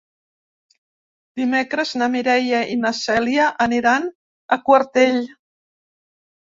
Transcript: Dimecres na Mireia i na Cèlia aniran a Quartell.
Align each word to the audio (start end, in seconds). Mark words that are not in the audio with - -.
Dimecres 1.41 1.91
na 2.03 2.09
Mireia 2.15 2.63
i 2.77 2.79
na 2.87 2.93
Cèlia 3.03 3.53
aniran 3.69 4.13
a 4.57 4.61
Quartell. 4.67 5.25